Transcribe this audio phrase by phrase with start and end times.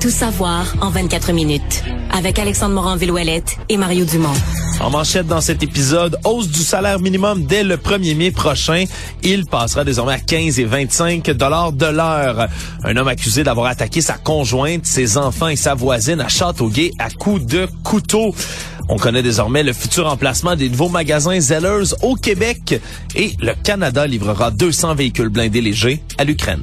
[0.00, 1.82] Tout savoir en 24 minutes.
[2.12, 4.32] Avec Alexandre Morin-Villouellette et Mario Dumont.
[4.80, 8.84] En manchette dans cet épisode, hausse du salaire minimum dès le 1er mai prochain.
[9.24, 12.46] Il passera désormais à 15 et 25 dollars de l'heure.
[12.84, 17.10] Un homme accusé d'avoir attaqué sa conjointe, ses enfants et sa voisine à Châteauguay à
[17.10, 18.32] coups de couteau.
[18.88, 22.80] On connaît désormais le futur emplacement des nouveaux magasins Zellers au Québec
[23.16, 26.62] et le Canada livrera 200 véhicules blindés légers à l'Ukraine.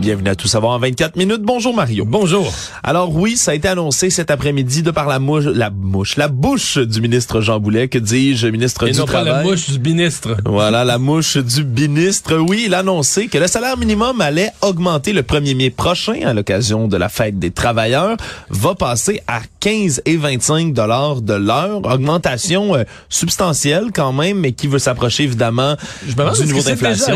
[0.00, 1.42] Bienvenue à Tout savoir en 24 minutes.
[1.42, 2.06] Bonjour Mario.
[2.06, 2.50] Bonjour.
[2.82, 6.28] Alors oui, ça a été annoncé cet après-midi de par la mouche, la mouche, la
[6.28, 9.30] bouche du ministre Jean Boulet, que dis-je, ministre Et du non Travail.
[9.30, 10.36] pas la mouche du ministre.
[10.46, 12.34] Voilà, la mouche du ministre.
[12.38, 16.32] Oui, il a annoncé que le salaire minimum allait augmenter le 1er mai prochain à
[16.32, 18.16] l'occasion de la fête des travailleurs,
[18.48, 24.52] va passer à 15 et 25 dollars de l'heure, augmentation euh, substantielle quand même, mais
[24.52, 27.14] qui veut s'approcher évidemment Je me demande du niveau que c'est déjà d'inflation.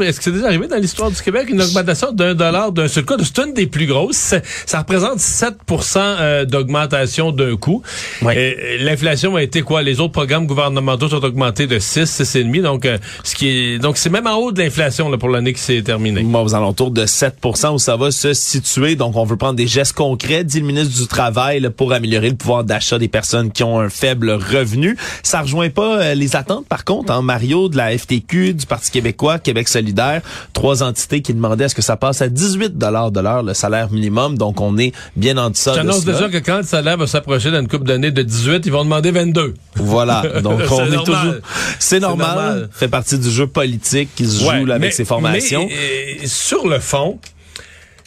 [0.00, 3.04] est-ce que c'est déjà arrivé dans l'histoire du Québec une augmentation d'un dollar d'un seul
[3.04, 3.14] coup?
[3.22, 4.34] C'est une des plus grosses.
[4.66, 7.56] Ça représente 7% euh, d'augmentation d'un.
[8.32, 9.82] Et, et L'inflation a été quoi?
[9.82, 12.62] Les autres programmes gouvernementaux sont augmentés de 6, 6,5.
[12.62, 15.60] Donc, euh, ce qui est, donc c'est même en haut de l'inflation pour l'année qui
[15.60, 16.22] s'est terminée.
[16.22, 18.96] Moi, aux alentours de 7 où ça va se situer.
[18.96, 22.30] Donc, on veut prendre des gestes concrets, dit le ministre du Travail, là, pour améliorer
[22.30, 24.96] le pouvoir d'achat des personnes qui ont un faible revenu.
[25.22, 28.90] Ça rejoint pas euh, les attentes, par contre, hein, Mario, de la FTQ, du Parti
[28.90, 30.22] québécois, Québec solidaire,
[30.52, 33.90] trois entités qui demandaient à ce que ça passe à 18 de l'heure, le salaire
[33.90, 34.36] minimum.
[34.38, 37.50] Donc, on est bien en deçà de J'annonce déjà que quand le salaire va s'approcher
[37.50, 39.54] dans une couple d'années de 18, ils vont demander 22.
[39.76, 40.22] Voilà.
[40.42, 41.34] Donc, on est toujours...
[41.78, 42.26] C'est normal.
[42.36, 42.68] normal.
[42.72, 45.66] Fait partie du jeu politique qui se Ouais, joue là, avec mais- ces formations.
[45.68, 47.18] mais, euh, sur le fond,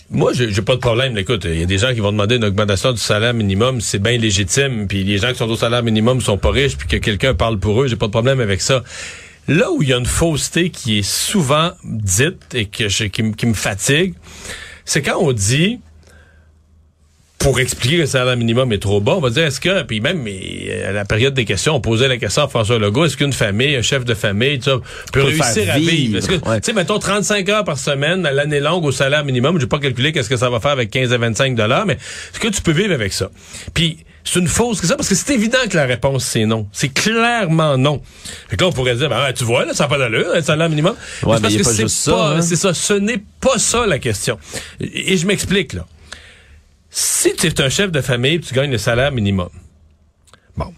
[0.09, 1.17] moi, j'ai j'ai pas de problème.
[1.17, 3.97] Écoute, il y a des gens qui vont demander une augmentation du salaire minimum, c'est
[3.99, 4.87] bien légitime.
[4.87, 7.57] Puis les gens qui sont au salaire minimum sont pas riches, puis que quelqu'un parle
[7.57, 8.83] pour eux, j'ai pas de problème avec ça.
[9.47, 13.23] Là où il y a une fausseté qui est souvent dite et que je- qui,
[13.23, 14.13] me- qui me fatigue,
[14.85, 15.79] c'est quand on dit
[17.39, 19.99] pour expliquer que le salaire minimum est trop bas, on va dire est-ce que puis
[19.99, 23.17] même mais, à la période des questions, on posait la question à François Legault, est-ce
[23.17, 24.77] qu'une famille, un chef de famille, tu sais,
[25.11, 26.61] peut, réussir à vivre, vivre, Est-ce que ouais.
[26.61, 29.67] tu sais mettons 35 heures par semaine à l'année longue au salaire minimum, je vais
[29.67, 32.47] pas calculer qu'est-ce que ça va faire avec 15 à 25 dollars, mais est-ce que
[32.47, 33.29] tu peux vivre avec ça?
[33.73, 36.67] Puis c'est une fausse question parce que c'est évident que la réponse c'est non.
[36.71, 38.01] C'est clairement non.
[38.49, 40.69] Que là on pourrait dire ben tu vois là ça n'a pas d'allure, le salaire
[40.69, 40.95] minimum.
[41.23, 42.41] Ouais, mais parce pas que c'est ça, pas hein.
[42.41, 44.39] c'est ça, ce n'est pas ça la question.
[44.79, 45.85] Et, et je m'explique là.
[46.95, 49.49] Si tu es un chef de famille, puis tu gagnes le salaire minimum.
[50.55, 50.71] Bon,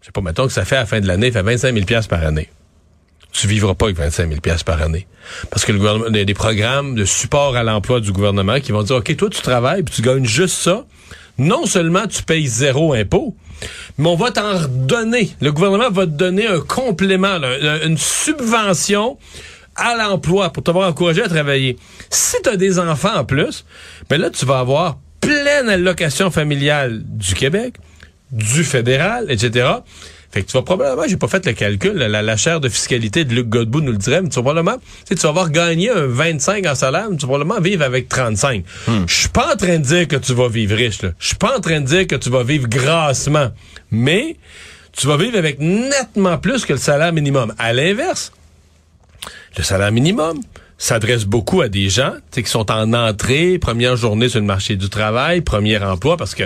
[0.00, 1.74] je sais pas, mettons que ça fait à la fin de l'année, ça fait 25
[1.74, 2.48] 000 piastres par année.
[3.32, 5.06] Tu vivras pas avec 25 000 piastres par année.
[5.50, 8.60] Parce que le gouvernement, il y a des programmes de support à l'emploi du gouvernement
[8.60, 10.86] qui vont dire, OK, toi, tu travailles, puis tu gagnes juste ça.
[11.38, 13.34] Non seulement tu payes zéro impôt,
[13.98, 15.30] mais on va t'en redonner.
[15.40, 17.38] Le gouvernement va te donner un complément,
[17.84, 19.18] une subvention
[19.74, 21.78] à l'emploi pour t'avoir encouragé à travailler.
[22.10, 23.64] Si tu as des enfants en plus,
[24.08, 27.76] ben là, tu vas avoir pleine allocation familiale du Québec,
[28.30, 29.68] du fédéral, etc.
[30.32, 33.26] Fait que tu vas probablement, j'ai pas fait le calcul, la, la chaire de fiscalité
[33.26, 35.50] de Luc Godbout nous le dirait, mais tu vas probablement, tu sais, tu vas avoir
[35.50, 38.64] gagné un 25 en salaire, mais tu vas probablement vivre avec 35.
[39.06, 41.10] Je suis pas en train de dire que tu vas vivre riche, là.
[41.18, 43.50] Je suis pas en train de dire que tu vas vivre grassement.
[43.90, 44.36] Mais,
[44.92, 47.54] tu vas vivre avec nettement plus que le salaire minimum.
[47.58, 48.32] À l'inverse,
[49.58, 50.40] le salaire minimum
[50.82, 54.88] s'adresse beaucoup à des gens qui sont en entrée, première journée sur le marché du
[54.88, 56.42] travail, premier emploi, parce que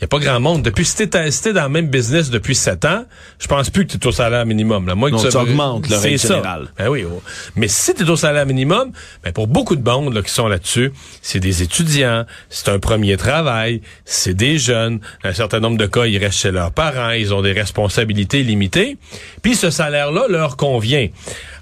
[0.00, 0.62] y a pas grand monde.
[0.62, 3.04] Depuis, si t'es t'es dans le même business depuis sept ans,
[3.38, 4.86] je pense plus que tu es au salaire minimum.
[4.86, 4.94] Là.
[4.94, 6.28] Moi, Non, que tu augmentes le C'est règle ça.
[6.36, 6.68] générale.
[6.78, 7.04] Ben oui.
[7.04, 7.22] oh.
[7.56, 8.92] Mais si tu es au salaire minimum,
[9.24, 10.92] ben pour beaucoup de monde là, qui sont là-dessus,
[11.22, 15.00] c'est des étudiants, c'est un premier travail, c'est des jeunes.
[15.24, 18.96] Un certain nombre de cas, ils restent chez leurs parents, ils ont des responsabilités limitées.
[19.42, 21.08] Puis ce salaire-là leur convient.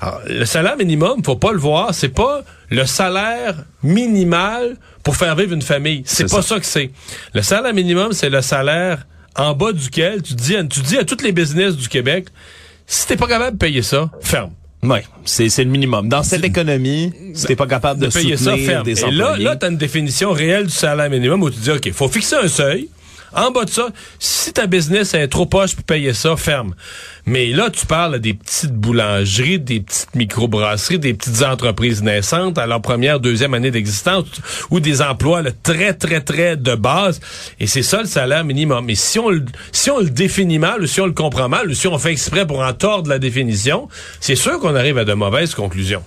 [0.00, 5.34] Alors, le salaire minimum, faut pas le voir, c'est pas le salaire minimal pour faire
[5.36, 6.02] vivre une famille.
[6.04, 6.54] C'est pas ça.
[6.54, 6.90] ça que c'est.
[7.34, 11.04] Le salaire minimum, c'est le salaire en bas duquel tu dis, à- tu dis à
[11.04, 12.26] tous les business du Québec,
[12.88, 14.52] Si t'es pas capable de payer ça, ferme.
[14.82, 16.08] Oui, c'est c'est le minimum.
[16.08, 18.84] Dans cette économie, si t'es pas capable de, de payer ça, ferme.
[18.84, 21.90] des Et là, là, t'as une définition réelle du salaire minimum où tu dis, OK,
[21.92, 22.88] faut fixer un seuil.
[23.34, 23.88] En bas de ça,
[24.18, 26.74] si ta business est trop poche pour payer ça, ferme.
[27.26, 32.66] Mais là, tu parles des petites boulangeries, des petites microbrasseries, des petites entreprises naissantes à
[32.66, 34.26] leur première, deuxième année d'existence,
[34.70, 37.20] ou des emplois très, très, très de base.
[37.58, 38.88] Et c'est ça le salaire minimum.
[38.90, 41.68] Et si on, le, si on le définit mal, ou si on le comprend mal,
[41.68, 43.88] ou si on fait exprès pour en tordre la définition,
[44.20, 46.02] c'est sûr qu'on arrive à de mauvaises conclusions.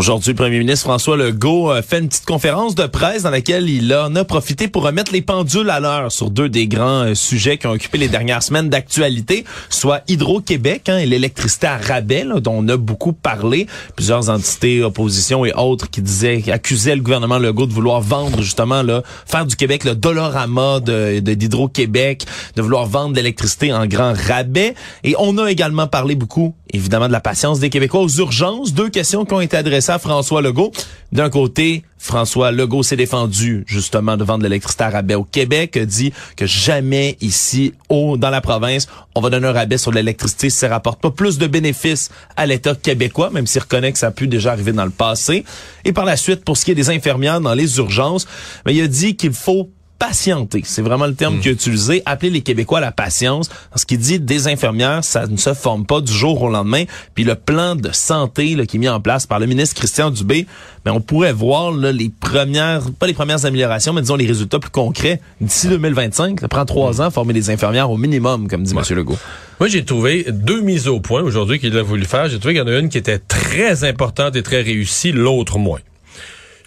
[0.00, 3.68] Aujourd'hui, le premier ministre François Legault a fait une petite conférence de presse dans laquelle
[3.68, 7.14] il en a profité pour remettre les pendules à l'heure sur deux des grands euh,
[7.14, 12.24] sujets qui ont occupé les dernières semaines d'actualité, soit Hydro-Québec hein, et l'électricité à rabais,
[12.24, 13.66] dont on a beaucoup parlé.
[13.94, 18.82] Plusieurs entités, opposition et autres qui disaient, accusaient le gouvernement Legault de vouloir vendre justement,
[18.82, 22.24] là, faire du Québec le dollarama de, de d'Hydro-Québec,
[22.56, 24.74] de vouloir vendre l'électricité en grand rabais.
[25.04, 28.72] Et on a également parlé beaucoup, évidemment, de la patience des Québécois aux urgences.
[28.72, 30.72] Deux questions qui ont été adressées à François Legault.
[31.12, 35.84] D'un côté, François Legault s'est défendu justement de vendre l'électricité à rabais au Québec, a
[35.84, 40.50] dit que jamais ici, au, dans la province, on va donner un rabais sur l'électricité
[40.50, 44.08] si ça rapporte pas plus de bénéfices à l'État québécois, même s'il reconnaît que ça
[44.08, 45.44] a pu déjà arriver dans le passé.
[45.84, 48.26] Et par la suite, pour ce qui est des infirmières dans les urgences,
[48.64, 50.62] ben, il a dit qu'il faut patienter.
[50.64, 52.02] C'est vraiment le terme qu'il a utilisé.
[52.06, 53.50] Appeler les Québécois à la patience.
[53.70, 56.84] Parce qu'il dit des infirmières, ça ne se forme pas du jour au lendemain.
[57.14, 60.10] Puis le plan de santé là, qui est mis en place par le ministre Christian
[60.10, 60.46] Dubé,
[60.84, 64.58] mais on pourrait voir là, les premières, pas les premières améliorations, mais disons les résultats
[64.58, 66.40] plus concrets d'ici 2025.
[66.40, 68.82] Ça prend trois ans former des infirmières au minimum, comme dit M.
[68.96, 69.18] Legault.
[69.60, 72.28] Moi, j'ai trouvé deux mises au point aujourd'hui qu'il a voulu faire.
[72.30, 75.58] J'ai trouvé qu'il y en a une qui était très importante et très réussie, l'autre
[75.58, 75.80] moins.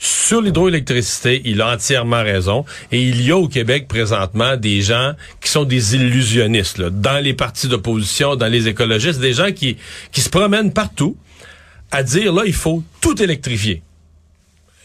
[0.06, 2.66] Sur l'hydroélectricité, il a entièrement raison.
[2.92, 7.24] Et il y a au Québec présentement des gens qui sont des illusionnistes, là, dans
[7.24, 9.78] les partis d'opposition, dans les écologistes, des gens qui,
[10.12, 11.16] qui se promènent partout
[11.90, 13.82] à dire, là, il faut tout électrifier.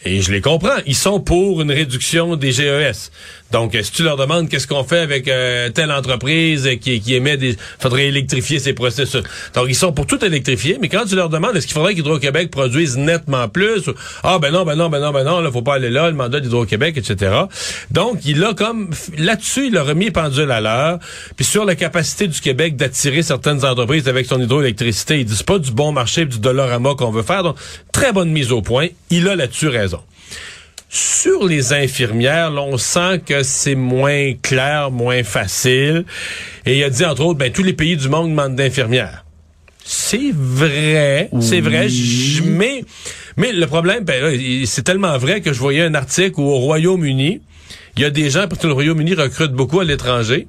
[0.04, 0.78] Et je les comprends.
[0.86, 3.10] Ils sont pour une réduction des GES.
[3.52, 7.36] Donc, si tu leur demandes qu'est-ce qu'on fait avec euh, telle entreprise qui, qui émet
[7.36, 7.56] des...
[7.78, 9.22] faudrait électrifier ces processus.
[9.54, 12.50] Donc, ils sont pour tout électrifier, mais quand tu leur demandes est-ce qu'il faudrait qu'Hydro-Québec
[12.50, 13.88] produise nettement plus,
[14.22, 16.16] ah ben non, ben non, ben non, ben non, là, faut pas aller là, le
[16.16, 17.32] mandat d'Hydro-Québec, etc.
[17.90, 18.90] Donc, il a comme...
[19.16, 20.98] Là-dessus, il a remis pendule à l'heure.
[21.36, 25.46] Puis sur la capacité du Québec d'attirer certaines entreprises avec son hydroélectricité, il dit c'est
[25.46, 27.42] pas du bon marché du dollarama qu'on veut faire.
[27.42, 27.56] Donc,
[27.92, 28.88] très bonne mise au point.
[29.10, 30.00] Il a là-dessus raison.
[30.88, 36.04] Sur les infirmières, là, on sent que c'est moins clair, moins facile.
[36.64, 39.24] Et il a dit, entre autres, ben, tous les pays du monde demandent d'infirmières.
[39.84, 41.88] C'est vrai, c'est vrai,
[42.44, 42.84] mais,
[43.38, 47.40] mais le problème, ben, c'est tellement vrai que je voyais un article où au Royaume-Uni,
[47.96, 50.46] il y a des gens, parce que le Royaume-Uni recrute beaucoup à l'étranger,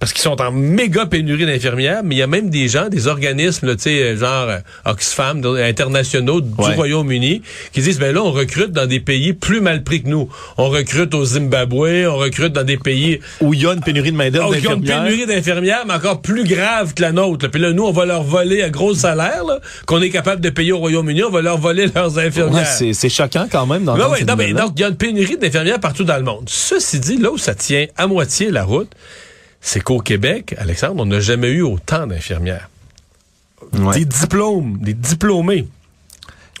[0.00, 3.06] parce qu'ils sont en méga pénurie d'infirmières, mais il y a même des gens, des
[3.08, 6.74] organismes, là, tu sais, genre euh, Oxfam, de- internationaux du Ouais.
[6.74, 7.42] Royaume-Uni,
[7.72, 10.28] qui disent, ben là, on recrute dans des pays plus mal pris que nous.
[10.56, 14.12] On recrute au Zimbabwe, on recrute dans des pays Où il y a une pénurie
[14.12, 15.04] de main-d'œuvre Oh, qui ont une d'infirmières.
[15.10, 17.46] pénurie d'infirmières, mais encore plus grave que la nôtre.
[17.46, 17.50] là.
[17.50, 20.50] Puis là, nous, on va leur voler à gros salaire, là, qu'on est capable de
[20.50, 22.66] payer au Royaume-Uni, on va leur voler leurs infirmières.
[22.66, 23.88] c'est c'est choquant quand même.
[23.88, 24.60] Ouais, non, mais nouvelle-là.
[24.62, 26.44] donc, il y a une pénurie d'infirmières partout dans le monde.
[26.48, 28.90] Ceci dit, là où ça tient à moitié la route,
[29.60, 32.68] c'est qu'au Québec, Alexandre, on n'a jamais eu autant d'infirmières.
[33.72, 33.98] Ouais.
[33.98, 35.66] Des diplômes, des diplômés.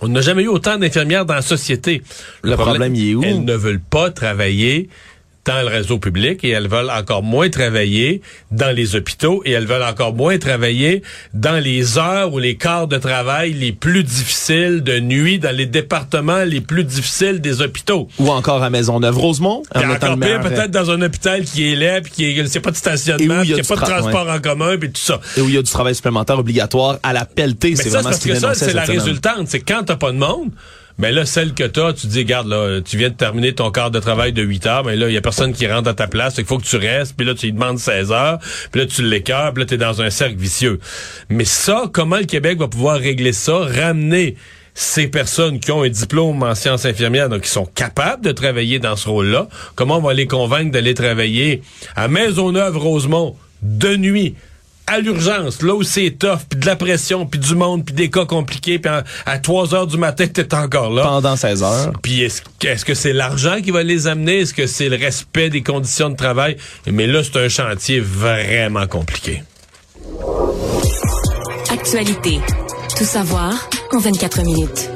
[0.00, 2.02] On n'a jamais eu autant d'infirmières dans la société.
[2.42, 3.22] Le problème, il est où?
[3.24, 4.88] Elles ne veulent pas travailler
[5.48, 9.66] dans le réseau public et elles veulent encore moins travailler dans les hôpitaux et elles
[9.66, 11.02] veulent encore moins travailler
[11.32, 15.64] dans les heures ou les quarts de travail les plus difficiles de nuit dans les
[15.64, 18.08] départements les plus difficiles des hôpitaux.
[18.18, 19.62] Ou encore à Maisonneuve-Rosemont.
[19.74, 22.46] en Et mettant encore pire, peut-être dans un hôpital qui est laid, puis qui est,
[22.46, 25.18] c'est pas de stationnement, qui a pas de tra- transport en commun, puis tout ça.
[25.38, 27.74] Et où il y a du travail supplémentaire obligatoire à la pelletée.
[27.74, 28.98] C'est vraiment parce ce que ça, c'est la semaine.
[29.00, 29.48] résultante.
[29.48, 30.50] C'est quand t'as pas de monde,
[30.98, 33.90] mais là, celle que t'as, tu dis, regarde, là, tu viens de terminer ton quart
[33.90, 36.08] de travail de 8 heures, mais là, il y a personne qui rentre à ta
[36.08, 38.38] place, il faut que tu restes, puis là, tu lui demandes 16 heures,
[38.72, 40.80] puis là, tu l'écœures, puis là, t'es dans un cercle vicieux.
[41.28, 44.36] Mais ça, comment le Québec va pouvoir régler ça, ramener
[44.74, 48.78] ces personnes qui ont un diplôme en sciences infirmières, donc qui sont capables de travailler
[48.78, 51.62] dans ce rôle-là, comment on va les convaincre d'aller travailler
[51.96, 54.34] à Maisonneuve-Rosemont de nuit,
[54.88, 58.10] à l'urgence, là où c'est tough, puis de la pression, puis du monde, puis des
[58.10, 61.02] cas compliqués, puis à, à 3 heures du matin, t'es encore là.
[61.02, 61.92] Pendant 16 heures.
[62.02, 64.40] Puis est-ce est-ce que c'est l'argent qui va les amener?
[64.40, 66.56] Est-ce que c'est le respect des conditions de travail?
[66.86, 69.42] Mais là, c'est un chantier vraiment compliqué.
[71.70, 72.40] Actualité.
[72.96, 74.90] Tout savoir en 24 minutes.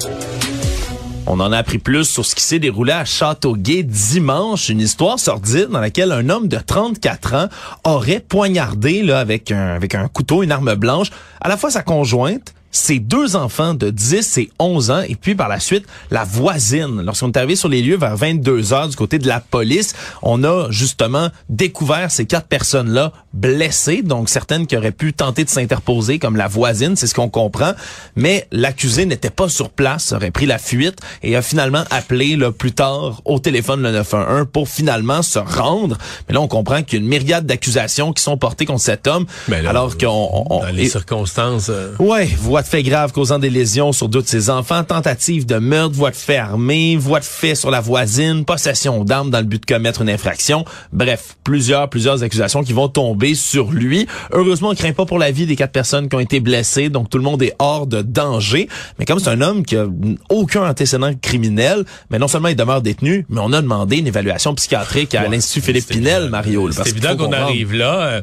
[1.27, 5.21] On en a appris plus sur ce qui s'est déroulé à Châteauguay dimanche, une histoire
[5.21, 7.49] sordide dans laquelle un homme de 34 ans
[7.85, 11.11] aurait poignardé là, avec, un, avec un couteau, une arme blanche,
[11.41, 15.35] à la fois sa conjointe, ses deux enfants de 10 et 11 ans et puis
[15.35, 17.03] par la suite la voisine.
[17.03, 20.43] Lorsqu'on est arrivé sur les lieux vers 22 heures du côté de la police, on
[20.43, 26.19] a justement découvert ces quatre personnes-là blessées, donc certaines qui auraient pu tenter de s'interposer
[26.19, 27.73] comme la voisine, c'est ce qu'on comprend,
[28.17, 32.53] mais l'accusé n'était pas sur place, aurait pris la fuite et a finalement appelé là,
[32.53, 35.97] plus tard au téléphone le 911 pour finalement se rendre.
[36.29, 39.07] Mais là on comprend qu'il y a une myriade d'accusations qui sont portées contre cet
[39.07, 41.69] homme Ben là, alors qu'on on- Dans les et- circonstances.
[41.71, 42.29] euh, Ouais,
[42.63, 45.97] voie de fait grave causant des lésions sur deux de ses enfants, tentative de meurtre,
[45.97, 49.61] voie de fait armée, voie de fait sur la voisine, possession d'armes dans le but
[49.61, 50.65] de commettre une infraction.
[50.93, 54.07] Bref, plusieurs, plusieurs accusations qui vont tomber sur lui.
[54.31, 57.11] Heureusement, on craint pas pour la vie des quatre personnes qui ont été blessées, donc
[57.11, 58.69] tout le monde est hors de danger.
[59.01, 59.87] Mais comme c'est un homme qui a
[60.29, 64.55] aucun antécédent criminel, mais non seulement il demeure détenu, mais on a demandé une évaluation
[64.55, 66.29] psychiatrique à Ouais, l'Institut Philippe Pinel.
[66.31, 66.71] Mario.
[66.71, 68.01] C'est évident qu'on arrive là.
[68.03, 68.23] euh,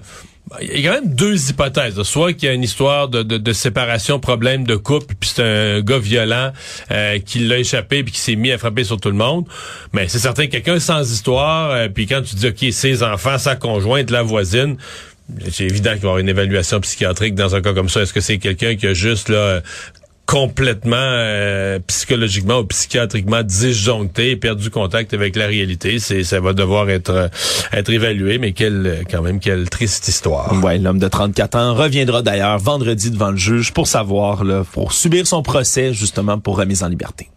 [0.62, 2.02] Il y a quand même deux hypothèses.
[2.04, 5.44] Soit qu'il y a une histoire de, de, de séparation, problème de couple, puis c'est
[5.44, 6.52] un gars violent
[6.92, 9.46] euh, qui l'a échappé puis qui s'est mis à frapper sur tout le monde.
[9.94, 13.38] Mais c'est certain que quelqu'un sans histoire, euh, puis quand tu dis OK, ses enfants,
[13.38, 14.78] sa conjointe, la voisine,
[15.52, 18.02] c'est évident qu'il va y avoir une évaluation psychiatrique dans un cas comme ça.
[18.02, 19.62] Est-ce que c'est quelqu'un qui a juste là
[20.30, 26.92] complètement euh, psychologiquement ou psychiatriquement disjoncté, perdu contact avec la réalité, c'est ça va devoir
[26.92, 27.28] être euh,
[27.74, 30.54] être évalué, mais quelle quand même quelle triste histoire.
[30.64, 34.94] Ouais, l'homme de 34 ans reviendra d'ailleurs vendredi devant le juge pour savoir, là, pour
[34.94, 37.30] subir son procès justement pour remise en liberté.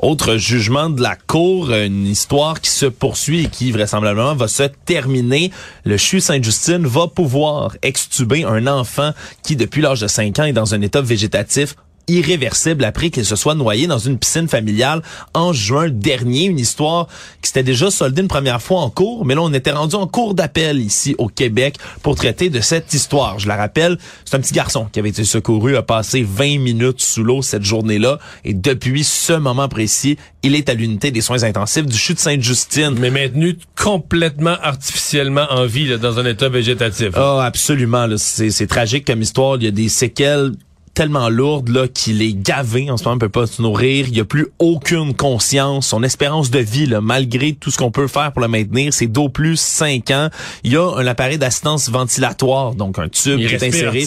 [0.00, 4.62] Autre jugement de la cour, une histoire qui se poursuit et qui vraisemblablement va se
[4.62, 5.50] terminer.
[5.84, 9.10] Le CHU Sainte-Justine va pouvoir extuber un enfant
[9.42, 11.74] qui, depuis l'âge de 5 ans, est dans un état végétatif
[12.08, 15.02] irréversible après qu'il se soit noyé dans une piscine familiale
[15.34, 16.44] en juin dernier.
[16.44, 17.06] Une histoire
[17.42, 20.06] qui s'était déjà soldée une première fois en cours, mais là, on était rendu en
[20.06, 23.38] cours d'appel ici au Québec pour traiter de cette histoire.
[23.38, 27.00] Je la rappelle, c'est un petit garçon qui avait été secouru, a passé 20 minutes
[27.00, 31.42] sous l'eau cette journée-là, et depuis ce moment précis, il est à l'unité des soins
[31.42, 32.96] intensifs du CHU de Sainte-Justine.
[32.98, 37.10] Mais maintenu complètement artificiellement en vie là, dans un état végétatif.
[37.14, 38.06] Ah, absolument.
[38.06, 38.16] là.
[38.18, 39.56] C'est c'est tragique comme histoire.
[39.56, 40.52] Il y a des séquelles
[40.94, 44.16] tellement lourdes là qu'il est gavé en ce moment, il peut pas se nourrir, il
[44.16, 48.08] y a plus aucune conscience, son espérance de vie là, malgré tout ce qu'on peut
[48.08, 50.28] faire pour le maintenir, c'est d'au plus 5 ans.
[50.64, 53.98] Il y a un appareil d'assistance ventilatoire, donc un tube Il qui est inséré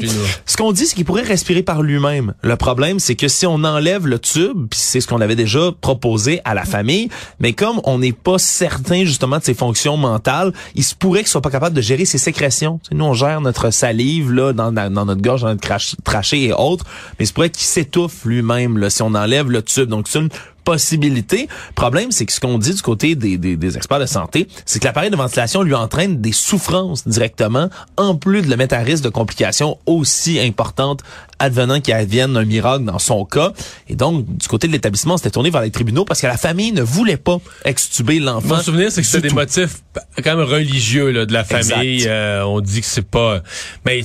[0.00, 0.08] puis
[0.46, 2.34] Ce qu'on dit c'est qu'il pourrait respirer par lui-même.
[2.42, 5.70] Le problème c'est que si on enlève le tube, puis c'est ce qu'on avait déjà
[5.80, 7.08] proposé à la famille,
[7.40, 11.28] mais comme on n'est pas certain justement de ses fonctions mentales, il se pourrait qu'il
[11.28, 12.80] soit pas capable de gérer ses sécrétions.
[12.90, 16.84] Nous on gère notre salive là dans, notre gorge, dans notre crach- trachée et autres,
[17.18, 19.88] mais se pourrait qu'il s'étouffe lui-même si on enlève le tube.
[19.88, 20.28] Donc c'est une
[20.64, 21.48] possibilité.
[21.74, 24.78] Problème, c'est que ce qu'on dit du côté des, des, des experts de santé, c'est
[24.78, 28.78] que l'appareil de ventilation lui entraîne des souffrances directement, en plus de le mettre à
[28.78, 31.02] risque de complications aussi importantes
[31.38, 33.52] advenant qu'il advienne un miracle dans son cas.
[33.88, 36.36] Et donc, du côté de l'établissement, on s'était tourné vers les tribunaux parce que la
[36.36, 38.56] famille ne voulait pas extuber l'enfant.
[38.56, 39.82] Mon souvenir, c'est que c'était des motifs
[40.22, 42.04] quand même religieux là, de la famille.
[42.06, 43.42] Euh, on dit que c'est pas...
[43.84, 44.02] Mais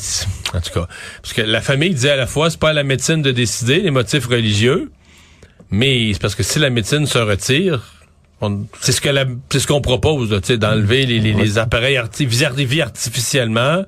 [0.54, 0.88] en tout cas,
[1.22, 3.82] parce que la famille disait à la fois, c'est pas à la médecine de décider
[3.82, 4.92] les motifs religieux,
[5.72, 7.94] mais c'est parce que si la médecine se retire...
[8.82, 11.98] C'est ce que la, c'est ce qu'on propose, tu sais, d'enlever les, les, les appareils
[11.98, 13.84] arti, vie artificiellement.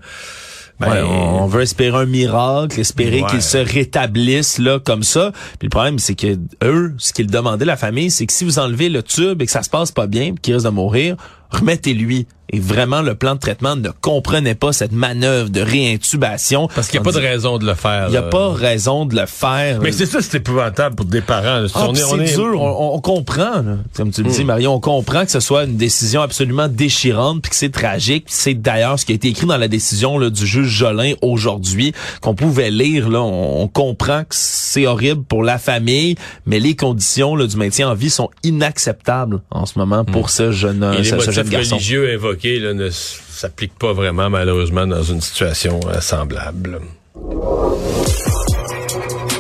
[0.80, 3.30] Ben, Ouais, on veut espérer un miracle, espérer Ouais.
[3.30, 5.32] qu'ils se rétablissent là comme ça.
[5.60, 8.58] Puis le problème, c'est que eux, ce qu'ils demandaient la famille, c'est que si vous
[8.60, 11.16] enlevez le tube et que ça se passe pas bien, puis qu'il risque de mourir,
[11.50, 12.28] remettez-lui.
[12.52, 16.68] Et vraiment, le plan de traitement ne comprenait pas cette manœuvre de réintubation.
[16.74, 18.06] parce qu'il n'y a pas de raison de le faire.
[18.08, 18.28] Il n'y a là.
[18.30, 19.80] pas raison de le faire.
[19.82, 21.68] Mais c'est ça, c'est épouvantable pour des parents.
[21.76, 23.62] Ah, On est- on c'est est- dur, on, on comprend.
[23.62, 23.78] là.
[23.96, 27.52] Comme tu le dis, Mario, on comprend que ce soit une décision absolument déchirante, puis
[27.52, 28.24] que c'est tragique.
[28.30, 31.94] C'est d'ailleurs ce qui a été écrit dans la décision là, du juge Jolin aujourd'hui,
[32.22, 33.10] qu'on pouvait lire.
[33.10, 36.16] Là, on, on comprend que c'est horrible pour la famille,
[36.48, 40.52] mais les conditions là, du maintien en vie sont inacceptables en ce moment pour ce
[40.52, 41.76] jeune, les ce, ce motifs jeune garçon.
[41.76, 46.80] religieux invoqués là, ne s- s'appliquent pas vraiment, malheureusement, dans une situation euh, semblable.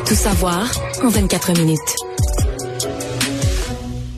[0.08, 0.70] Tout savoir
[1.04, 1.80] en 24 minutes.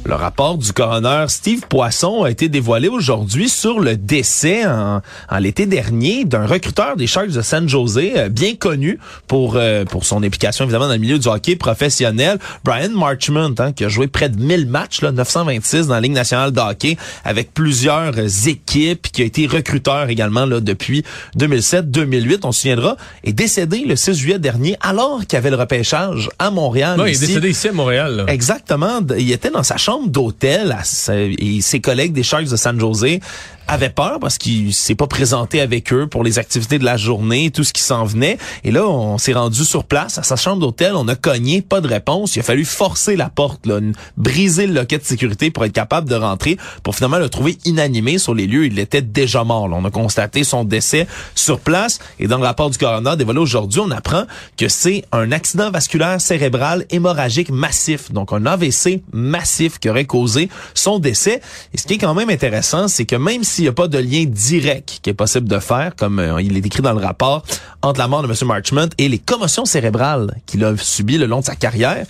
[0.03, 5.37] Le rapport du coroner Steve Poisson a été dévoilé aujourd'hui sur le décès en, en
[5.37, 10.03] l'été dernier d'un recruteur des Sharks de San Jose, euh, bien connu pour euh, pour
[10.05, 14.07] son implication évidemment dans le milieu du hockey professionnel, Brian Marchment, hein, qui a joué
[14.07, 18.17] près de 1000 matchs, là, 926 dans la Ligue nationale de hockey avec plusieurs
[18.47, 21.03] équipes, qui a été recruteur également là depuis
[21.37, 25.57] 2007-2008, on se souviendra, est décédé le 6 juillet dernier alors qu'il y avait le
[25.57, 26.97] repêchage à Montréal.
[26.97, 28.15] Non, il est décédé ici à Montréal.
[28.15, 28.25] Là.
[28.29, 30.77] Exactement, il était dans sa chambre d'hôtel
[31.13, 33.19] et ses collègues des Sharks de San Jose
[33.67, 37.51] avait peur parce qu'il s'est pas présenté avec eux pour les activités de la journée,
[37.51, 38.37] tout ce qui s'en venait.
[38.63, 41.81] Et là, on s'est rendu sur place à sa chambre d'hôtel, on a cogné, pas
[41.81, 42.35] de réponse.
[42.35, 43.79] Il a fallu forcer la porte, là,
[44.17, 48.17] briser le loquet de sécurité pour être capable de rentrer, pour finalement le trouver inanimé
[48.17, 48.65] sur les lieux.
[48.65, 49.67] Il était déjà mort.
[49.67, 49.77] Là.
[49.79, 51.99] On a constaté son décès sur place.
[52.19, 54.25] Et dans le rapport du coroner dévoilé aujourd'hui, on apprend
[54.57, 60.49] que c'est un accident vasculaire cérébral hémorragique massif, donc un AVC massif qui aurait causé
[60.73, 61.41] son décès.
[61.73, 63.97] Et ce qui est quand même intéressant, c'est que même s'il n'y a pas de
[63.97, 67.43] lien direct qui est possible de faire, comme euh, il est écrit dans le rapport,
[67.81, 68.47] entre la mort de M.
[68.47, 72.05] Marchment et les commotions cérébrales qu'il a subies le long de sa carrière,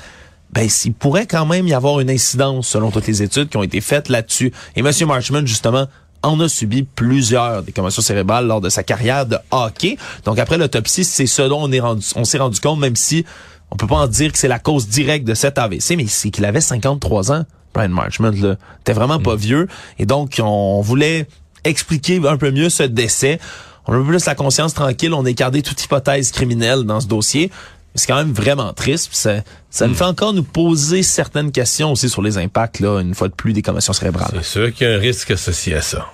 [0.54, 3.64] ben, il pourrait quand même y avoir une incidence selon toutes les études qui ont
[3.64, 4.52] été faites là-dessus.
[4.76, 4.92] Et M.
[5.08, 5.88] Marchment, justement,
[6.24, 9.98] en a subi plusieurs des commotions cérébrales lors de sa carrière de hockey.
[10.26, 11.82] Donc après l'autopsie, c'est ce dont on est
[12.24, 13.26] s'est rendu compte, même si
[13.72, 16.30] on peut pas en dire que c'est la cause directe de cet AVC, mais c'est
[16.30, 17.46] qu'il avait 53 ans.
[17.74, 19.40] Brian Marchment, là, était vraiment pas mm.
[19.40, 19.68] vieux.
[20.00, 21.28] Et donc, on voulait
[21.64, 23.40] expliquer un peu mieux ce décès.
[23.88, 27.00] On a un peu plus la conscience tranquille, on a écarté toute hypothèse criminelle dans
[27.00, 27.52] ce dossier.
[27.96, 29.10] C'est quand même vraiment triste.
[29.12, 29.98] Ça, ça nous hmm.
[29.98, 33.54] fait encore nous poser certaines questions aussi sur les impacts, là, une fois de plus,
[33.54, 34.32] des commotions cérébrales.
[34.34, 36.08] C'est sûr qu'il y a un risque associé à ça.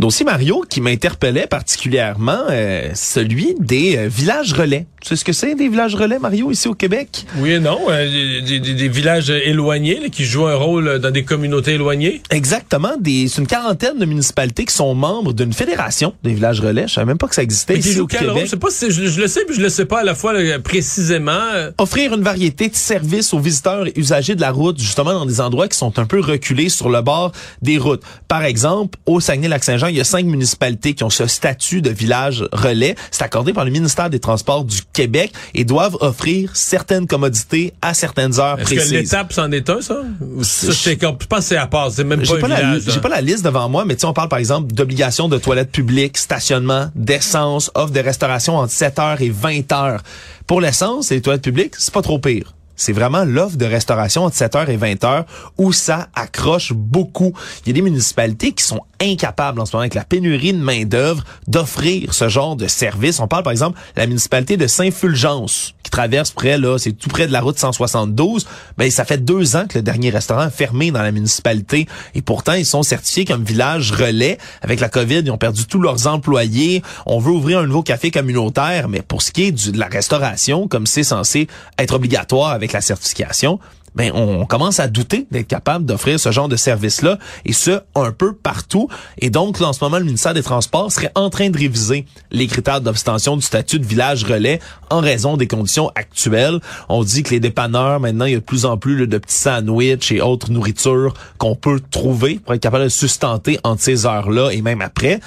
[0.00, 4.86] Dossier Mario qui m'interpellait particulièrement, euh, celui des euh, villages relais.
[5.00, 7.24] Tu sais ce que c'est des villages relais, Mario, ici au Québec?
[7.38, 7.78] Oui et non.
[7.88, 12.20] Euh, des, villages éloignés qui jouent un rôle dans des communautés éloignées.
[12.30, 12.92] Exactement.
[13.02, 16.86] C'est une quarantaine de municipalités qui sont membres d'une fédération des villages relais.
[16.86, 18.42] Je savais même pas que ça existait ici au Québec.
[18.44, 20.34] Je sais pas si je, le sais, puis je le sais pas à la fois
[20.62, 21.40] précisément.
[21.78, 25.40] Offrir une variété de services aux visiteurs et usagers de la route, justement dans des
[25.40, 28.02] endroits qui sont un peu reculés sur le bord des routes.
[28.28, 32.44] Par exemple, au Saguenay-Lac-Saint-Jean, il y a cinq municipalités qui ont ce statut de village
[32.52, 32.96] relais.
[33.10, 37.94] C'est accordé par le ministère des Transports du Québec et doivent offrir certaines commodités à
[37.94, 38.90] certaines heures Est-ce précises.
[38.90, 40.02] que l'étape c'en est un, ça?
[40.42, 41.90] ça je pense que c'est à part.
[41.90, 42.82] C'est même pas un village.
[42.88, 45.70] J'ai pas la liste devant moi, mais tu on parle par exemple d'obligation de toilettes
[45.72, 50.02] publiques, stationnement, d'essence, offre de restauration entre 7 heures et 20 heures.
[50.46, 54.24] Pour l'essence et les toilettes publiques, c'est pas trop pire c'est vraiment l'offre de restauration
[54.24, 55.26] entre 7h et 20h
[55.58, 57.34] où ça accroche beaucoup.
[57.60, 60.58] Il y a des municipalités qui sont incapables en ce moment avec la pénurie de
[60.58, 63.20] main-d'œuvre d'offrir ce genre de service.
[63.20, 67.08] On parle par exemple de la municipalité de Saint-Fulgence qui traverse près là, c'est tout
[67.08, 68.46] près de la route 172.
[68.78, 72.22] Ben ça fait deux ans que le dernier restaurant est fermé dans la municipalité et
[72.22, 74.38] pourtant ils sont certifiés comme village relais.
[74.62, 76.82] Avec la COVID, ils ont perdu tous leurs employés.
[77.06, 80.68] On veut ouvrir un nouveau café communautaire, mais pour ce qui est de la restauration,
[80.68, 83.58] comme c'est censé être obligatoire avec la certification,
[83.94, 88.12] ben on commence à douter d'être capable d'offrir ce genre de service-là, et ce, un
[88.12, 88.88] peu partout.
[89.18, 92.06] Et donc, là, en ce moment, le ministère des Transports serait en train de réviser
[92.30, 96.60] les critères d'obtention du statut de village relais en raison des conditions actuelles.
[96.88, 99.36] On dit que les dépanneurs, maintenant, il y a de plus en plus de petits
[99.36, 104.50] sandwichs et autres nourritures qu'on peut trouver pour être capable de sustenter entre ces heures-là
[104.50, 105.20] et même après.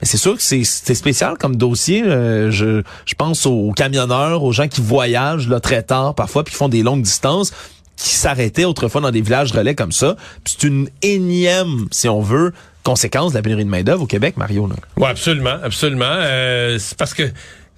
[0.00, 2.02] Mais c'est sûr que c'est spécial comme dossier.
[2.04, 6.52] Euh, je, je pense aux camionneurs, aux gens qui voyagent là, très tard parfois, puis
[6.52, 7.52] qui font des longues distances,
[7.96, 10.16] qui s'arrêtaient autrefois dans des villages relais comme ça.
[10.44, 14.68] C'est une énième, si on veut, conséquence de la pénurie de main-d'œuvre au Québec, Mario.
[14.96, 16.04] Oui, absolument, absolument.
[16.06, 17.24] Euh, c'est parce que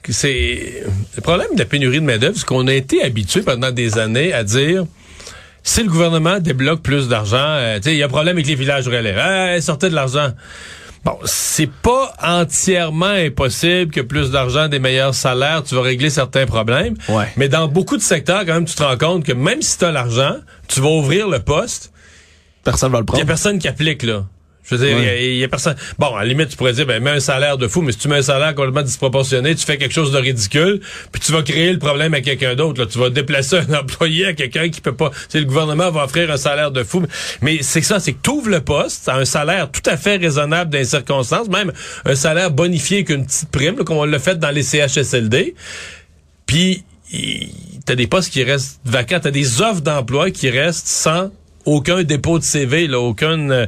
[0.09, 0.83] c'est
[1.17, 4.33] le problème de la pénurie de main-d'œuvre, c'est qu'on a été habitué pendant des années
[4.33, 4.85] à dire
[5.63, 8.89] si le gouvernement débloque plus d'argent, euh, il y a un problème avec les villages
[8.89, 9.61] relais.
[9.61, 10.33] sortez de l'argent.
[11.09, 16.45] Bon, c'est pas entièrement impossible que plus d'argent, des meilleurs salaires, tu vas régler certains
[16.45, 16.97] problèmes.
[17.09, 17.33] Ouais.
[17.39, 19.87] Mais dans beaucoup de secteurs, quand même, tu te rends compte que même si tu
[19.87, 21.93] as l'argent, tu vas ouvrir le poste.
[22.63, 23.19] Personne va le prendre.
[23.19, 24.27] Il y a personne qui applique, là.
[24.69, 25.77] Je veux dire, il y, a personne.
[25.99, 27.99] Bon, à la limite, tu pourrais dire, ben, mets un salaire de fou, mais si
[27.99, 31.43] tu mets un salaire complètement disproportionné, tu fais quelque chose de ridicule, puis tu vas
[31.43, 32.85] créer le problème à quelqu'un d'autre.
[32.85, 35.11] Tu vas déplacer un employé à quelqu'un qui peut pas.
[35.29, 37.03] C'est le gouvernement va offrir un salaire de fou.
[37.41, 40.17] Mais c'est ça, c'est que tu ouvres le poste à un salaire tout à fait
[40.17, 41.73] raisonnable dans les circonstances, même
[42.05, 45.55] un salaire bonifié qu'une petite prime, comme on l'a fait dans les CHSLD.
[46.47, 46.85] Puis
[47.87, 51.31] t'as des postes qui restent vacants, t'as des offres d'emploi qui restent sans
[51.65, 53.67] aucun dépôt de CV, là, aucune euh,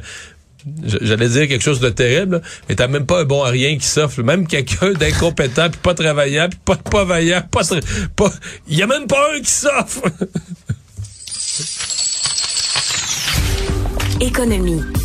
[0.83, 3.85] j'allais dire quelque chose de terrible, mais t'as même pas un bon à rien qui
[3.85, 4.21] s'offre.
[4.21, 7.61] Même quelqu'un d'incompétent, puis pas travaillant, puis pas, pas vaillant, pas...
[8.15, 8.31] pas
[8.67, 10.03] Il y a même pas un qui s'offre!
[14.19, 15.00] Économie.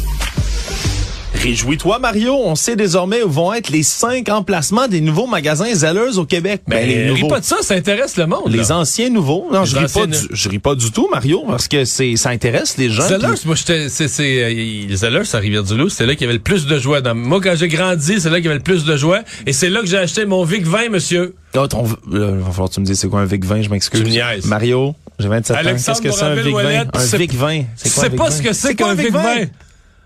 [1.46, 2.35] Réjouis-toi, Mario.
[2.44, 6.62] On sait désormais où vont être les cinq emplacements des nouveaux magasins Zellers au Québec.
[6.66, 8.48] Ben, les ris pas de ça, ça intéresse le monde.
[8.48, 8.78] Les là.
[8.78, 9.46] anciens nouveaux.
[9.52, 12.16] Non, Les je ris pas, du, je ris pas du tout, Mario, parce que c'est,
[12.16, 13.06] ça intéresse les gens.
[13.06, 14.48] Zellers, moi, j'étais, c'est, c'est, euh,
[14.88, 17.00] les Zellers à Rivière-du-Loup, c'était là qu'il y avait le plus de joie.
[17.00, 19.20] Dans, moi, quand j'ai grandi, c'est là qu'il y avait le plus de joie.
[19.46, 21.37] Et c'est là que j'ai acheté mon Vic 20, monsieur.
[21.54, 23.70] Ah, ton, là, va falloir que tu me dises c'est quoi un Vic 20, je
[23.70, 24.20] m'excuse.
[24.46, 25.61] Mario, j'ai 27 ans.
[25.61, 26.50] Alexandre Qu'est-ce que c'est un Vic 20?
[26.50, 27.62] Moraville-Ouellette, Un c'est- Vic 20.
[27.76, 28.30] C'est pas 20?
[28.32, 29.46] ce que c'est qu'un Vic 20.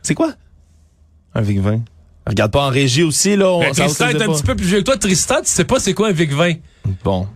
[0.03, 0.35] C'est quoi?
[1.35, 1.81] Un Vic 20.
[2.27, 3.49] Regarde pas en régie aussi, là.
[3.51, 4.33] On, Ben, Tristan est un pas.
[4.33, 4.97] petit peu plus vieux que toi.
[4.97, 6.55] Tristan, tu sais pas c'est quoi un Vic 20.
[7.05, 7.27] Bon.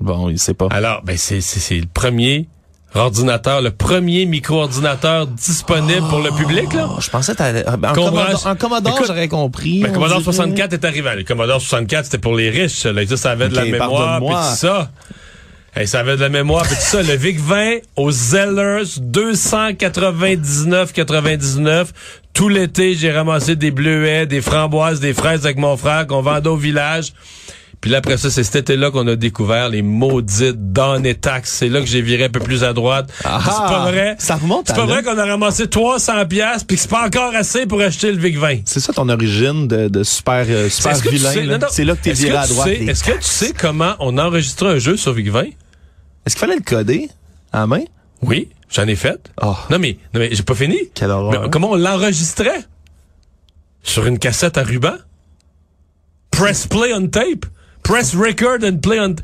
[0.00, 0.68] Bon, il sait pas.
[0.70, 2.48] Alors, ben, c'est, c'est, c'est le premier
[2.94, 6.88] ordinateur, le premier micro-ordinateur disponible pour le public, là.
[6.90, 9.80] Oh, je pensais que t'allais- ah, ben, en Commodore, en Commodore, Écoute, j'aurais compris.
[9.80, 10.32] Ben, Commodore dirait.
[10.32, 11.10] 64 est arrivé.
[11.16, 12.84] Le Commodore 64, c'était pour les riches.
[12.84, 14.90] Là, ça, ça avait de la mémoire, puis ça.
[15.78, 17.02] Hey, ça avait de la mémoire, puis tout ça.
[17.02, 21.88] Le Vic 20 aux Zellers, 299,99.
[22.32, 26.48] Tout l'été, j'ai ramassé des bleuets, des framboises, des fraises avec mon frère qu'on vendait
[26.48, 27.12] au village.
[27.82, 31.52] Puis là, après ça, c'est cet été-là qu'on a découvert les maudites données taxes.
[31.58, 33.10] C'est là que j'ai viré un peu plus à droite.
[33.22, 34.16] Ah, c'est pas vrai?
[34.18, 34.94] ça remonte C'est pas là.
[34.94, 38.18] vrai qu'on a ramassé 300 pièces puis que c'est pas encore assez pour acheter le
[38.18, 38.60] Vic 20.
[38.64, 41.32] C'est ça ton origine de, de super, euh, super tu vilain.
[41.32, 41.46] sais-.
[41.70, 42.66] C'est là que t'es viré à droite.
[42.68, 45.44] sais- des Est-ce que tu sais comment on enregistrait un jeu sur Vic 20?
[46.26, 47.08] Est-ce qu'il fallait le coder
[47.52, 47.84] à la main?
[48.22, 49.30] Oui, j'en ai fait.
[49.42, 49.54] Oh.
[49.70, 50.76] Non mais, non mais j'ai pas fini.
[50.94, 51.42] Quelle horreur.
[51.42, 52.64] Mais comment on l'enregistrait?
[53.82, 54.94] Sur une cassette à ruban?
[56.30, 57.46] Press play on tape?
[57.82, 59.14] Press record and play on...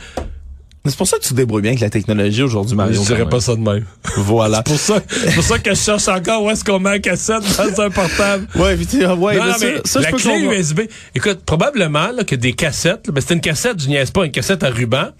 [0.85, 3.01] Mais C'est pour ça que tu te débrouilles bien avec la technologie aujourd'hui, Mario.
[3.01, 3.85] je dirais pas ça de même.
[4.17, 4.63] Voilà.
[4.67, 6.99] C'est pour ça, c'est pour ça que je cherche encore où est-ce qu'on met la
[6.99, 8.49] cassette dans un portable.
[8.57, 10.53] Ouais, puis tu- ouais, non, mais non, ça, mais ça, je la peux clé comprendre.
[10.59, 10.81] USB.
[11.15, 14.33] Écoute, probablement là, que des cassettes, là, ben, c'était une cassette, je niaise pas, une
[14.33, 15.11] cassette à ruban.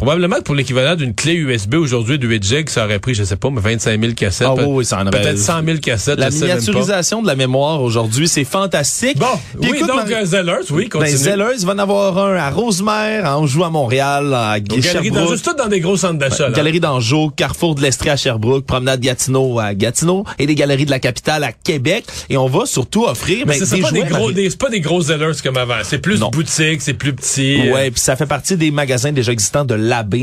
[0.00, 3.22] Probablement que pour l'équivalent d'une clé USB aujourd'hui de 8 gigs, ça aurait pris, je
[3.22, 4.46] sais pas, mais 25 000 cassettes.
[4.50, 6.46] Ah oui, ça en aurait- Peut-être 100 000 cassettes, La même pas.
[6.46, 9.18] miniaturisation de la mémoire aujourd'hui, c'est fantastique.
[9.18, 9.26] Bon,
[9.60, 11.18] Puis oui, écoute, donc euh, Zellers, oui, Ben, continue.
[11.18, 15.12] Zellers, il va en avoir un à Rosemère, à Anjou à Montréal, à Sherbrooke.
[15.12, 16.48] d'Anjou, juste tout dans des gros centres d'achat.
[16.48, 16.54] là.
[16.56, 20.90] Galerie d'Anjou, Carrefour de l'Estrie à Sherbrooke, Promenade Gatineau à Gatineau et des galeries de
[20.92, 22.06] la capitale à Québec.
[22.30, 24.70] Et on va surtout offrir Mais ben, c'est des pas des gros, des, c'est pas
[24.70, 25.74] des gros Zellers comme avant.
[25.82, 26.30] C'est plus Non.
[26.30, 27.68] boutique, c'est plus petit.
[27.68, 29.74] euh, Ouais, puis ça fait partie des magasins déjà existants de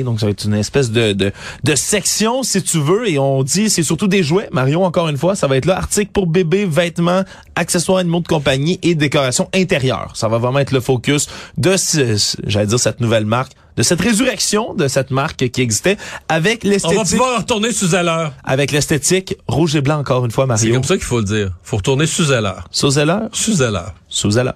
[0.03, 1.31] donc ça va être une espèce de, de,
[1.63, 4.49] de section, si tu veux, et on dit c'est surtout des jouets.
[4.51, 7.23] Mario, encore une fois, ça va être là, articles pour bébés, vêtements,
[7.55, 10.11] accessoires animaux de compagnie et décoration intérieure.
[10.15, 11.27] Ça va vraiment être le focus
[11.57, 15.97] de, ce, j'allais dire, cette nouvelle marque, de cette résurrection de cette marque qui existait
[16.29, 18.29] avec On va l'esthétique, pouvoir retourner sous Zeller.
[18.43, 20.73] avec l'esthétique rouge et blanc encore une fois, C'est Mario.
[20.73, 21.51] comme ça qu'il faut le dire.
[21.61, 22.53] Faut retourner sous Zeller.
[22.71, 23.19] Sous Zeller?
[23.33, 23.81] Sous Zeller.
[24.09, 24.51] Sous Zeller.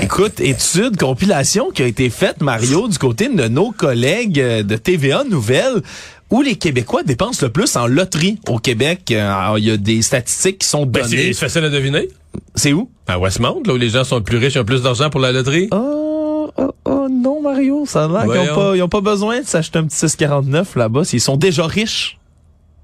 [0.00, 4.76] Écoute, étude, compilation qui a été faite, Mario, du côté de nos collègues euh, de
[4.76, 5.82] TVA Nouvelles,
[6.30, 9.10] où les Québécois dépensent le plus en loterie au Québec.
[9.10, 11.16] Euh, alors, Il y a des statistiques qui sont Ben, données.
[11.16, 12.08] c'est c'est facile à deviner.
[12.54, 12.90] c'est où?
[13.06, 15.32] À Westmount, là où les gens sont plus riches et ont plus d'argent pour la
[15.32, 15.68] loterie.
[15.72, 18.52] Oh, oh, oh, non, Mario, ça a l'air qu'ils Voyons.
[18.52, 21.66] ont pas, ils ont pas besoin de s'acheter un petit 649 là-bas s'ils sont déjà
[21.66, 22.18] riches.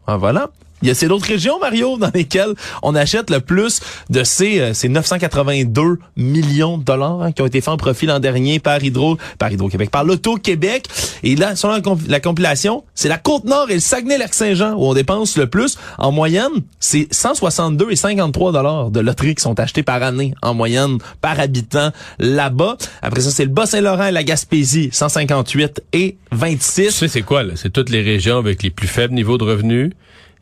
[0.06, 0.48] Ah, voilà.
[0.84, 4.60] Il y a ces d'autres régions, Mario, dans lesquelles on achète le plus de ces,
[4.60, 8.58] euh, ces 982 millions de dollars hein, qui ont été faits en profit l'an dernier
[8.58, 10.86] par Hydro, par Hydro-Québec, par l'Auto-Québec.
[11.22, 15.46] Et là, selon la compilation, c'est la Côte-Nord et le Saguenay-Lac-Saint-Jean où on dépense le
[15.46, 15.78] plus.
[15.96, 20.52] En moyenne, c'est 162 et 53 dollars de loterie qui sont achetés par année, en
[20.52, 22.76] moyenne, par habitant là-bas.
[23.00, 26.88] Après ça, c'est le Bas-Saint-Laurent et la Gaspésie, 158 et 26.
[26.88, 27.54] Tu sais, c'est quoi, là?
[27.56, 29.92] C'est toutes les régions avec les plus faibles niveaux de revenus,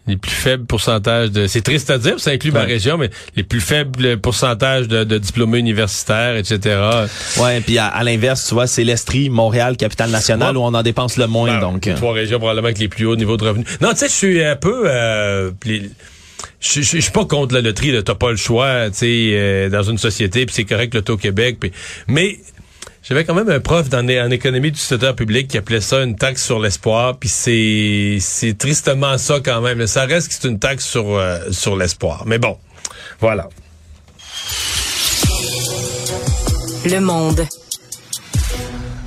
[0.08, 1.46] les plus faibles pourcentages de...
[1.46, 5.16] C'est triste à dire, ça inclut ma région, mais les plus faibles pourcentages de, de
[5.18, 6.80] diplômés universitaires, etc.
[7.40, 10.62] Ouais, puis à, à l'inverse, tu vois, c'est l'Estrie, Montréal, capitale nationale, Ouais.
[10.62, 11.86] où on en dépense le moins, Ben, donc.
[11.86, 13.66] les Trois régions probablement avec les plus hauts niveaux de revenus.
[13.80, 14.84] Non, tu sais, je suis un peu...
[14.86, 15.88] Euh, les-
[16.60, 18.02] je je- je suis pas contre la loterie, là.
[18.02, 21.58] T'as pas le choix, tu sais, euh, dans une société, puis c'est correct l'Auto-Québec.
[21.60, 21.72] puis-
[22.08, 22.38] Mais
[23.02, 26.16] j'avais quand même un prof dans, en économie du secteur public qui appelait ça une
[26.16, 29.86] taxe sur l'espoir, puis c'est c'est tristement ça quand même.
[29.86, 32.24] Ça reste que c'est une taxe sur euh, sur l'espoir.
[32.26, 32.56] Mais bon,
[33.20, 33.48] voilà.
[36.84, 37.46] Le monde.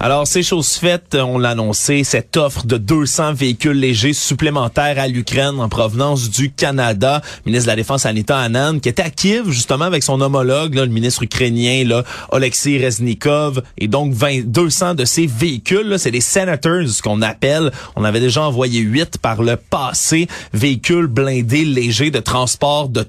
[0.02, 5.08] Alors, c'est chose faite, on l'a annoncé, cette offre de 200 véhicules légers supplémentaires à
[5.08, 7.22] l'Ukraine en provenance du Canada.
[7.46, 10.86] Ministre de la Défense, Anita Anand, qui était à Kiev, justement, avec son homologue, là,
[10.86, 13.64] le ministre ukrainien, là, Oleksiy Reznikov.
[13.78, 17.72] Et donc, 20, 200 de ces véhicules, c'est des Senators, qu'on appelle.
[17.96, 20.28] On avait déjà envoyé 8 par le passé.
[20.54, 23.08] Véhicules blindés légers de transport de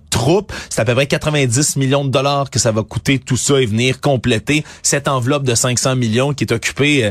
[0.70, 3.66] C'est à peu près 90 millions de dollars que ça va coûter tout ça et
[3.66, 7.10] venir compléter cette enveloppe de 500 millions qui est occupée euh,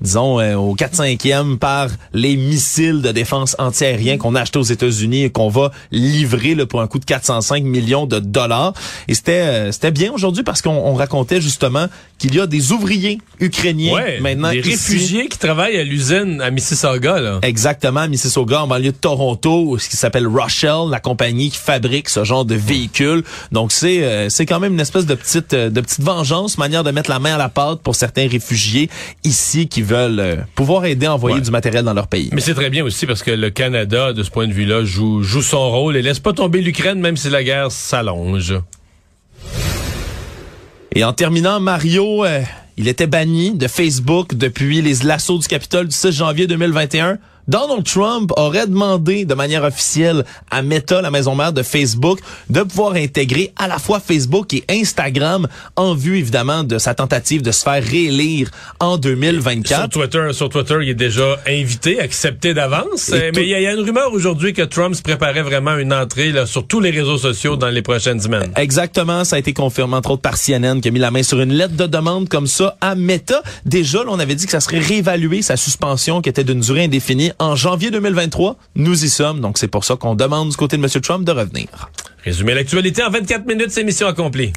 [0.00, 5.24] disons, euh, au 4-5e par les missiles de défense antiaérien qu'on a achetés aux États-Unis
[5.24, 8.74] et qu'on va livrer là, pour un coût de 405 millions de dollars.
[9.08, 11.86] Et c'était euh, c'était bien aujourd'hui parce qu'on on racontait justement
[12.22, 14.70] qu'il y a des ouvriers ukrainiens Ouais, maintenant des ici.
[14.70, 17.38] réfugiés qui travaillent à l'usine à Mississauga, là.
[17.42, 22.08] Exactement, à Mississauga, en banlieue de Toronto, ce qui s'appelle Rochelle, la compagnie qui fabrique
[22.08, 23.24] ce genre de véhicules.
[23.50, 26.84] Donc c'est euh, c'est quand même une espèce de petite euh, de petite vengeance, manière
[26.84, 28.88] de mettre la main à la pâte pour certains réfugiés
[29.24, 31.42] ici qui veulent euh, pouvoir aider à envoyer Ouais.
[31.42, 32.30] du matériel dans leur pays.
[32.32, 35.22] Mais c'est très bien aussi parce que le Canada, de ce point de vue-là, joue,
[35.22, 38.54] joue son rôle et laisse pas tomber l'Ukraine même si la guerre s'allonge.
[40.94, 42.42] Et en terminant, Mario, euh,
[42.76, 47.18] il était banni de Facebook depuis les l'assaut du Capitole du 6 janvier 2021.
[47.48, 52.62] Donald Trump aurait demandé de manière officielle à Meta, la maison mère de Facebook, de
[52.62, 57.50] pouvoir intégrer à la fois Facebook et Instagram en vue évidemment de sa tentative de
[57.50, 58.50] se faire réélire
[58.80, 59.88] en Sur 2024.
[59.90, 63.10] Twitter, sur Twitter, il est déjà invité, accepté d'avance.
[63.12, 65.42] Euh, Mais il y, a- il y a une rumeur aujourd'hui que Trump se préparait
[65.42, 68.52] vraiment une entrée là, sur tous les réseaux sociaux dans les prochaines semaines.
[68.56, 71.40] Exactement, ça a été confirmé entre autres par CNN qui a mis la main sur
[71.40, 73.42] une lettre de demande comme ça à Meta.
[73.66, 76.84] Déjà, là, on avait dit que ça serait réévalué sa suspension qui était d'une durée
[76.84, 78.56] indéfinie en janvier 2023.
[78.76, 80.88] Nous y sommes, donc c'est pour ça qu'on demande du côté de M.
[81.00, 81.66] Trump de revenir.
[82.24, 84.52] Résumer l'actualité en 24 minutes, c'est mission accomplie.